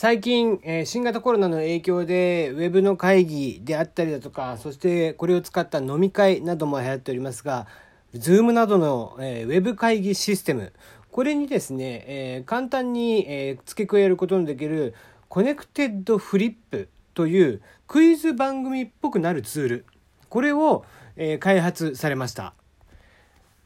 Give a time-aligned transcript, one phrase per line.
[0.00, 7.66] 最近、え、新型コロナの影響でウェブの会議であったりだとかそしてこれを使った飲み会なども流行っておりますが
[8.14, 10.72] Zoom などの、えー、ウェブ会議システム
[11.10, 14.94] これにですね、え、簡単に、え、付け加えることのできる
[15.28, 19.86] コネクテッドフリップというクイズ番組っぽくなるツール
[20.30, 20.86] これを、
[21.16, 22.54] え、開発されました。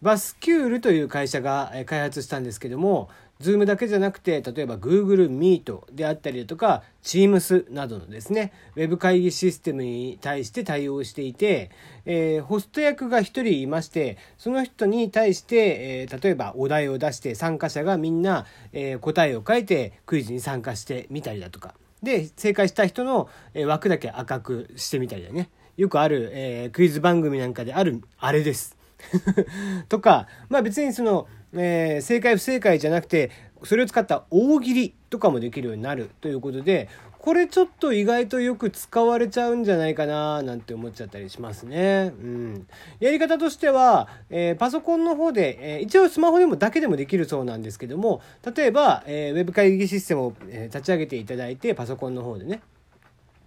[0.05, 3.09] バスキュールという会社が開発したんですけども
[3.41, 11.71] Zoom だけじゃなくて例えば Google Meet であったりだとか Teams などのですねウェブ会議システムに対して対応していて、
[12.05, 15.57] えー、ホスト役が1人いましてその人に対して、
[16.03, 23.31] えー、例えばお題を出して参加者がみんな、えー、答えを書いてクイズに参加してみたりだとかで正解した人の
[23.67, 25.49] 枠だけ赤くしてみたりだね
[25.79, 28.84] よくある、えクイズ番組なんかであるあれです。
[29.89, 31.27] とかまあ別にその
[31.57, 33.31] えー、正解不正解じゃなくて
[33.63, 42.13] それを使った大喜利とかもできるようになるということでこれちょっと意外とよく使われちゃうんじゃないかななんて思っちゃったりしますね。
[42.21, 42.67] うん、
[43.01, 48.21] やり方としては、えー、パソコンの方で、えー、一応スマホでもだけでもできるそうなんですけども
[48.55, 52.61] 例えば、えー、ウェブ会議システムを、え立ち上げていただいてパソコンの方でね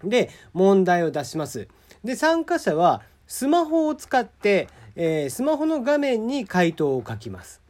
[0.03, 1.67] で問題を出します。
[2.03, 7.61] で参加者はスマホを使って、えースマホの画面に回答を書きます。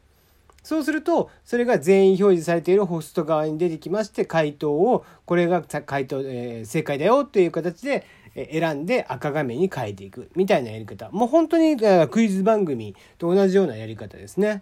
[0.63, 8.05] そうするとそれが全員表示されているホスト側に出てきまして回答をこれが回答、えー、正解だよという形で
[8.51, 11.77] 選んで赤画面に変えていくみたいなやり方もう本当に
[12.09, 14.61] クイズ番組と同じようなやり方ですね。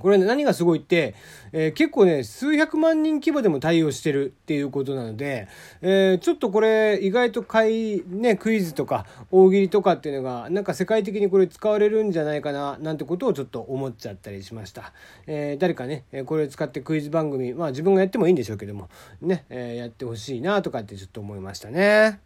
[0.00, 1.14] これね、何がすごいって、
[1.52, 5.48] えー、結構ね、数百万人規模でも対応してるっていうことなので、
[5.80, 14.92] えー、ちょっとこれ、意外と買い、ね、クイズとか大喜利とかっていうのが、なんか世界的にこれ使われるんじゃないかな、なんてことをちょっと思っちゃったりしました。
[15.26, 18.88] えー、誰かね、これを使ってクイズ番組、まあ自分がやってもいいんでしょうけども、
[19.20, 22.20] ね、えやってほしいなとかってちょっと思いましたね。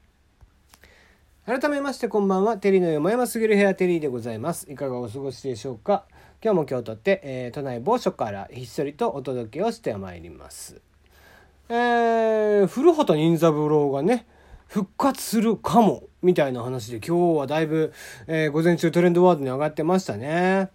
[1.45, 4.71] 改めましてこんばんは、テリーの山山すぎる部屋テリーでございます。
[4.71, 6.05] いかがお過ごしでしょうか？
[6.45, 10.81] 今日も今日とって、えー、都内某所からひっそりとお届けをしてまいります。
[11.69, 14.27] えー、古畑任三郎がね、
[14.67, 17.93] 復活するかも、みたいな話で今日はだいぶ、
[18.27, 20.71] えー、午前中トレンドワードに上がってましたね。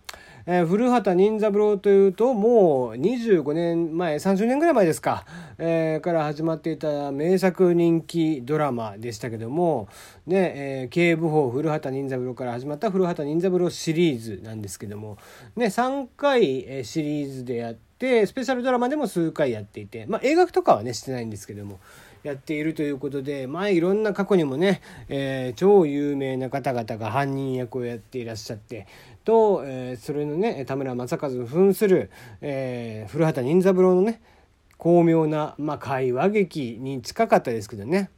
[0.50, 5.26] えー、古畑任三郎というともう25年前30年ぐらい前ですか、
[5.58, 9.90] えー、から始まっていた名作人気ドラマでしたけども、
[10.26, 15.18] ねえー、警部補古畑任三郎から始まった古畑任三郎シリーズなんですけども、
[15.58, 21.82] ね、3回、シリーズでやってスペシャルドラマでも数回やっていて、まあ、映画とかはねしてないんですけども。
[22.28, 28.86] やっているということでまあいろんな過去にもね、えー、超有名な方々が犯人役をやっていらっしゃって
[29.24, 32.12] と、えー、それのね田村正和の扮する、
[32.42, 34.22] えー、古畑任三郎のね
[34.78, 38.12] 巧妙な、まあ、会話劇に近かったですけどね。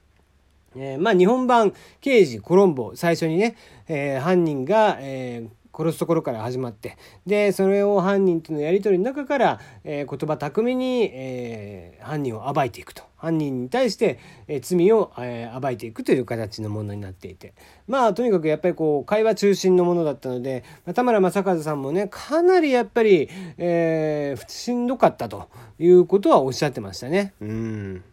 [0.76, 3.56] えー、まあ日本版刑事コロンボ最初にね、
[3.88, 13.10] えー、犯人が、えー、殺すところから始まってでそれを犯人とのやり取りの中から、えー、言葉巧みに、えー、犯人を暴いていくと。
[13.20, 14.18] 犯人に対して、
[14.48, 17.54] え、罪を、え、暴いていくという形のものになっていて。
[17.86, 20.64] まあとにかくやっぱりこう会話中心のものだったので
[20.94, 27.34] 田村正和さんもねかなりやっぱり、えー、しんどかったということはおっしゃってましたね。
[27.42, 28.04] うん。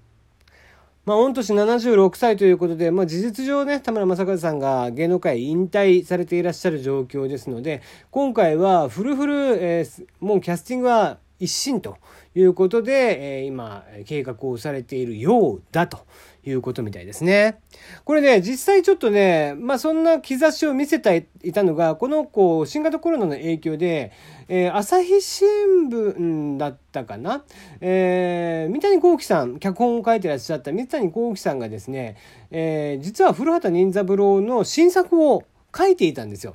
[1.06, 7.80] まあ、御年76歳ということで、まあ、事実上ね、田村正和さんが芸能界引退されていらっしゃる状況ですので、
[8.10, 11.96] 今回はフルフル、えー、もうキャスティングは一新と。
[12.40, 16.06] いうことで、えー、今、計画をされているようだと
[16.44, 17.60] いうことみたいですね。
[18.04, 24.12] これね、実際ちょっとね、まあそんな兆しを見せていたのが、この子、新型コロナの影響で、
[24.48, 25.48] えー、朝日新
[25.88, 27.42] 聞だったかな、
[27.80, 32.16] えー、三谷幸喜さん、脚本を書いてらっしゃった三谷幸喜さんがですね、
[32.50, 35.44] えー、実は古畑任三郎の新作を
[35.76, 36.54] 書いていたんですよ。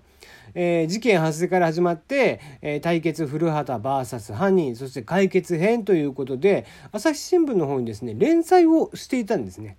[0.54, 9.78] えー、事件発生から始まって、えー、対決古畑 VS 犯人そして解決編ということで朝日新聞の方にですね連載をしていたんですね。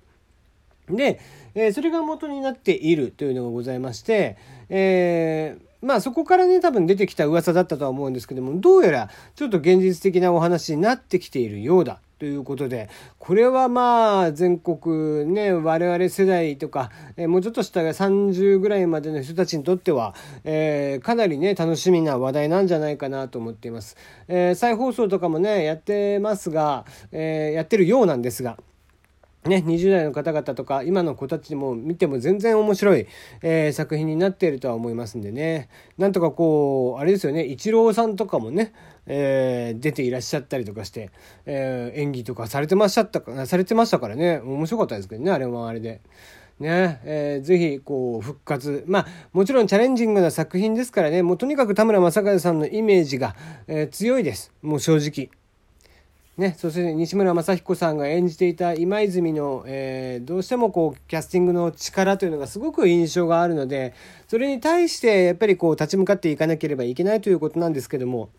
[0.88, 1.20] で、
[1.54, 4.36] えー、それが元になっているというのがございまして、
[4.68, 12.88] えーまあそこからね多分出てきた噂だったとは思うんですけどもどうやらちょっと現実的なお話になってきているようだということで
[13.18, 20.14] これはまあ全国ね我々世代とか、え、もうちょっとした30ぐらいまでの人たちにとっては、
[20.44, 23.96] え、かなりね楽しみな話題なんじゃないかなと思っています。
[24.28, 28.56] え、再放送とかもねやってますが、えやってるようなんですが。
[29.44, 33.08] ね、20代の方々とか今の子たちも見ても全然面白い、
[33.42, 35.68] えー、作品になっているとは思いますんでね
[35.98, 38.72] なんとかこうあれですよねイチローさんとかもね、
[39.06, 41.10] えー、出ていらっしゃったりとかして、
[41.44, 46.00] えー、演技とかされてましたかされてましたからね面白かったですけどねあれもあれで。
[46.60, 53.34] ねえー、ぜひこう復活まあもちろんチャレンジングな作品ですからねもうとにかく田村正和さんのイメージが、
[53.66, 55.41] え、強いですもう正直。
[56.38, 63.92] ね、そして西村雅彦さんが演じていた今泉の、えー、どうしてもこうキャスティングの力というのがすごく印象があるので
[64.28, 68.30] それに対してやっぱりこう立ち向かっていかなければいけないということなんですけども。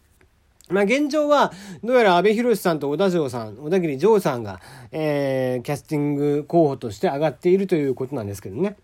[0.70, 1.52] まあ現状は、
[1.84, 4.62] どうやら阿部寛さんと小田城さん、小田切城さんが、
[4.94, 8.78] えー、キャスティング候補として上がっているということなんですけどね。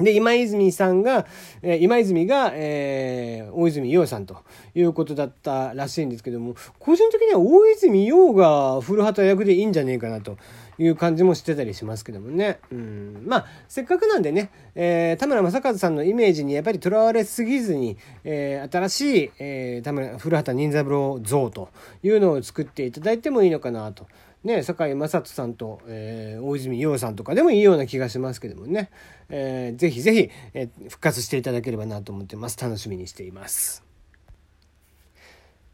[0.00, 1.26] で、今泉さんが、
[1.62, 4.38] え、今泉が、えー、大泉洋さんと
[4.74, 10.36] いうことだったらしいんですけども、個人的には大泉洋が古畑役でいいんじゃねえかなと
[10.78, 12.58] いう感じもしてたりしますけどもね。
[12.72, 13.22] うん。
[13.26, 21.68] まあ、せっかくなんでね、えー、田村正和さんのイメージにやっぱりとらわれすぎずに、えー、新しい、え、田村、古畑任三郎像と
[22.02, 24.06] いうのを作っていただいてもいいのかなと。
[24.42, 28.90] ね、堺雅人さんと、えー、大泉洋さんとかでもいいような気がしますけどもね、
[29.28, 32.58] えー、ぜひぜひ、えー、復活していただければなと思ってます。
[32.58, 33.89] 楽しみにしています。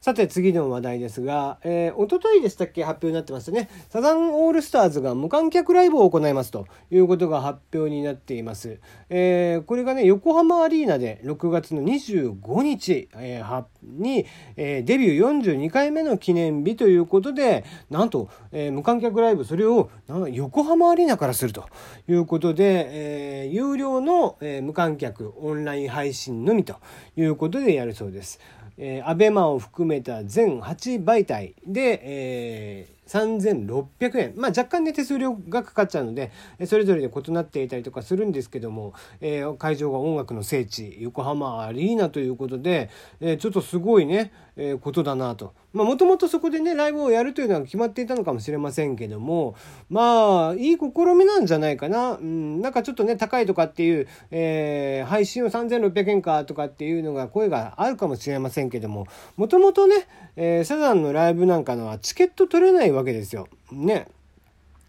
[0.06, 3.69] さて次の話題ですが、えー、おとといでしたっけ発表になってましたね。
[3.91, 8.79] サザンオールスターズが無観客ライブを行いますということが発表になっています。
[9.11, 14.26] えー、これがね、横浜アリーナで6月の25日、えー、に、
[14.56, 19.91] えー、デビュー42回目の記念日ということで、なんと、えー、無観客ライブ、それを
[20.31, 21.64] 横浜アリーナからすると
[22.08, 26.76] いうことで、えー、有料の、えー、無観客オンライン配信のみと
[27.17, 28.38] いうことでやるそうです。
[28.78, 34.34] えー、アベマを含めた全8媒体で、えー、3600円。
[34.37, 36.31] まあ若干ね手数料がかかっちゃうので、
[36.67, 42.90] それぞれで異なっていたりとかするんですけども、えー、会場が音楽の聖地、横浜アリーナということで、
[43.20, 45.53] えー、ちょっとすごいね、えー、ことだなと。
[45.73, 49.55] まあもともとそこでね、ライブをやるというのは決まっていたのかもしれませんけども、
[49.91, 52.12] まあ、いい試みなんじゃないかな。
[52.12, 59.06] うん、なんかちょっとね、高いとかっていう、えー、配信を3600円かとかっていうのが声があるかもしれませんけども、
[59.37, 63.49] もともとね、えー、サザンのライブなんかのはチケット取れないわけですよ。
[63.70, 64.08] ね。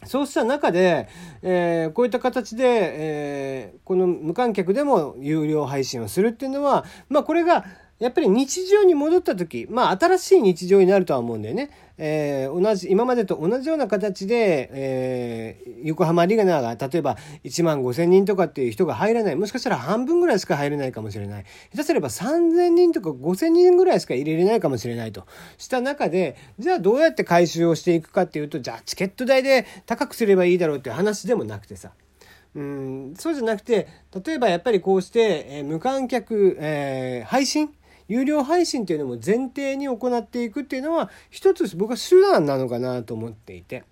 [0.05, 1.09] そうした中で、
[1.41, 7.65] えー、こういった形で、えー、この無観客でも有料配信をするっていうのは、まあこれが
[7.99, 11.71] やっぱり日常に戻った時、まあ新しい日常になるとは思うんだよね。
[11.97, 19.35] えー、同じ、今までと同じような形で、えー、横浜リーナが例えば1万5千人とかっていう人が入らない。
[19.35, 21.45] もしかしたら半分ぐらいしか入れないかもしれない。
[21.71, 25.25] 下手すれば3千人とか5千人ぐらいしか入れれないかもしれないと
[25.57, 31.93] した中で、じゃあどうやって回収をしていくかっていうと、じゃあチケット代で高くすればいいだろうっていう話でもなくてさ。
[32.55, 33.87] うん、そうじゃなくて、
[34.25, 37.69] 例えばやっぱりこうして、えー、無観客、えー、配信
[38.07, 43.83] 有料配信っていうのも前提に行っていくっていうのは一つ僕は手段なのかなと思っていて。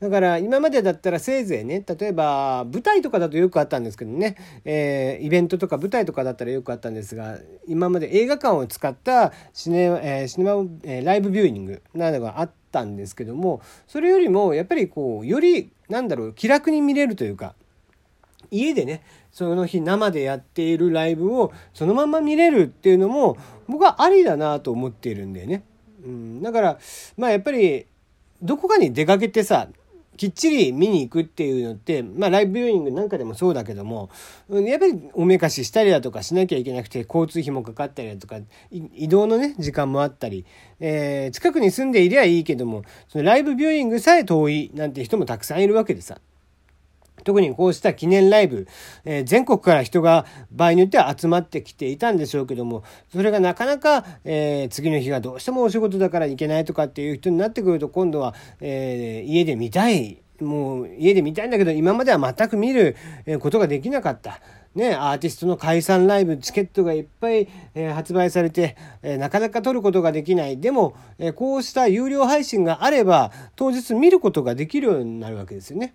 [0.00, 7.38] だから今までだったらせいぜいね、例えば舞台とかだとよくあったんですけどね、えー、イベントとか舞台とかだったらよくあったんですが、
[7.68, 17.54] 今まで映画館を使ったシネ,、えー、シネマ、えー、ライブビューイングなどがあったんですけども、それよりもやっぱりこう、よりなんだろう、気楽に見れるというか、
[18.52, 19.02] 家でね、
[19.32, 25.64] その日生でやっているライブをそのまま見れるっていうのも僕はありだなと思っているんだよね。
[26.04, 26.78] うん、だから
[27.16, 27.86] まあやっぱり
[28.42, 29.68] どこかに出かけてさ
[30.16, 34.10] きっちり見に行くっていうのって、まあライブビューイングなんかでもそうだけども、
[34.50, 38.36] やっぱりおめかししたりだとかしなきゃいけなくて、交通費もかかったりだとか、
[38.70, 40.44] 移動のね、時間もあったり、
[40.80, 46.20] えー、近くに住んでいりゃいいけども、そのライブビューイングさえ遠いなんて人もたくさんいるわけでさ。
[47.24, 48.66] 特にこうした記念ライブ、
[49.04, 60.18] えー、全国から人が場合によっては集まってきていたんでしょうけども、それがなかなか、えー、次の日がどうしてもお仕事だから行けないとかっていう人になってくると、今度は、えー、家で見たい。
[60.40, 62.96] もう家で見たいんだけど、今までは全く見る
[63.38, 64.40] ことができなかった。
[64.74, 70.58] ね、アーティストの解散ライブ、チケットがいっぱい、えー、発売されて、えー、なかなか撮ることができない。
[70.58, 75.94] でも、えー、こうした有料配信があれば、当日見ることができるようになるわけですよね。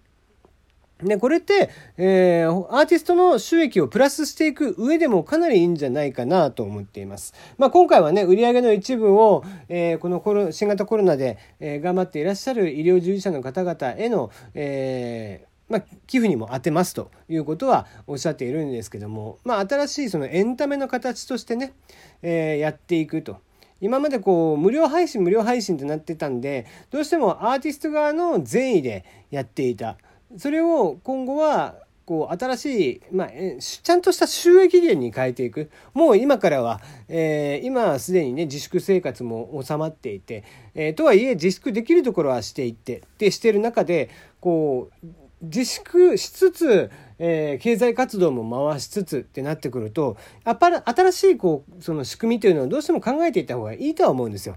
[1.03, 7.35] で、これって、えー、アーティストの収益をプラスしていく上でもかなりいいんじゃないかなと思っています。
[7.57, 21.73] まあ、今回はね、売上の一部を、えー、このコロ新型コロナで、えー、頑張っていらっしゃる医療従事者の方々への、えーまあ、寄付にも当てますということはおっしゃっているんですけども、まあ、新しいそのエンタメの形としてね、
[22.21, 23.37] えー、やっていくと。
[23.79, 29.97] 今までこう無料配信無料配信となってたんでどうしてもアーティスト側の善意でやっていた。
[30.35, 33.29] それを今後はこう新しい、まあ、
[33.59, 45.07] ちゃんとした収益源に変えていくもう今からは、えー、今すでにね自粛生活も収まっていて、えー、とはいえ自粛できるところはしていってってしてる中でこう
[45.41, 50.15] 自粛しつつ、えー、経済活動も回しつつってなってくると
[50.45, 54.55] やっぱり新しいこうその仕組みというのはどうしても考えていった方がいいとは思うんですよ。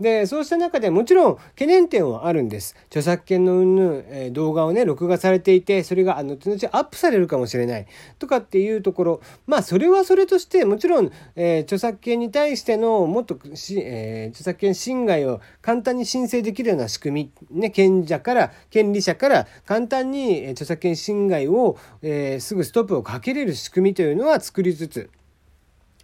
[0.00, 2.76] で、そうした中でもちろん懸念点はあるんです。
[2.88, 7.86] 著作権の云々、えー、動画をね、録画されていて、それが後々アップされるかもしれない
[8.18, 25.10] とかっていうところ、まあそれはそれとして、もちろん、えー、著作権に対してのもっとし、えー、著作権侵害を簡単に申請できるような仕組み、ね、権者から、権利者から簡単に著作権侵害を、えー、すぐストップをかけれる仕組みというのは作りつつ、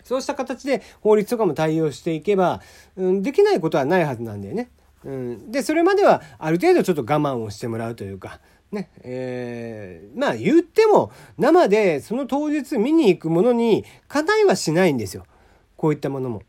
[0.04, 2.60] そうした形で法律とかも対応していけば、
[2.96, 4.70] うん、できないことはないはずなんだよね。
[5.04, 8.40] うん、でそれまではある程度ちょっと我慢をしてもらうというか。
[8.70, 15.26] ねえー、まあ言っても生でその当日見に行くものに課題はしないんですよ
[15.76, 16.42] こういったものも。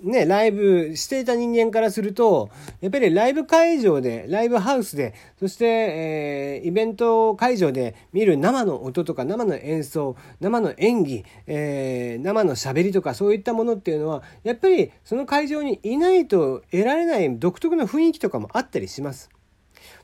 [0.00, 2.50] ね、ライブしていた人間からすると、
[2.80, 19.28] やっぱりライブ会場で、ライブハウスで、そして、えー、イベント会場で見る生の音とか生の演奏、生の演技、えー、生の喋りとかそういったものっていうのは、やっぱりその会場にいないと得られない独特な雰囲気とかもあったりします。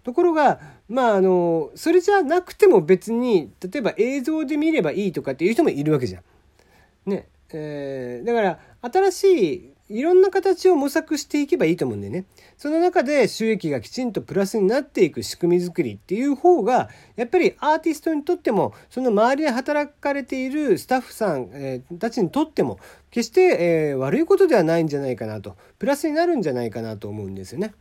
[0.03, 7.11] ところが、まあ、あの、それじゃなくても別に、例えば映像で見ればいいとかっていう人もいるわけじゃん。
[7.11, 7.29] ね。
[7.54, 12.25] えー、だから、新しいいろんな形を模索していけばいいと思うんでね。
[12.57, 22.78] その中で収益がきちんとプラスになっていく仕組み作りっていう方が、やっぱりアーティストにとっても、その周りで働かれているスタッフさん、えー、たちにとっても、
[23.11, 23.40] 決して、
[23.90, 27.75] えー、悪いことではないんじゃないかなと、プラスになるんじゃないかなと思うんですよね。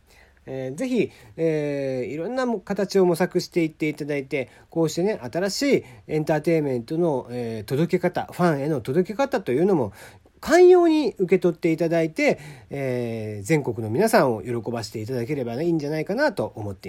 [0.52, 9.92] えー、ぜひ、えー、いろんな形を模索していっていただいてこうしてね新しいエンターテインメントの、えー、届け方ファンへの届け方というのも
[10.40, 12.40] 寛容に受け取っていただいて、
[12.70, 16.88] えー、全国の皆さんを喜ばせていただければいいんじゃないかなと思っています。